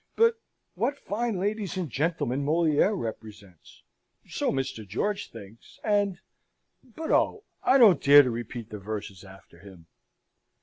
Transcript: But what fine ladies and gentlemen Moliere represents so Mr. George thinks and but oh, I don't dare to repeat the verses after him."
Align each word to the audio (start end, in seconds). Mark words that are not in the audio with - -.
But 0.15 0.39
what 0.73 0.97
fine 0.97 1.37
ladies 1.39 1.77
and 1.77 1.87
gentlemen 1.87 2.43
Moliere 2.43 2.95
represents 2.95 3.83
so 4.27 4.51
Mr. 4.51 4.83
George 4.83 5.29
thinks 5.29 5.79
and 5.83 6.19
but 6.83 7.11
oh, 7.11 7.43
I 7.61 7.77
don't 7.77 8.01
dare 8.01 8.23
to 8.23 8.31
repeat 8.31 8.71
the 8.71 8.79
verses 8.79 9.23
after 9.23 9.59
him." 9.59 9.85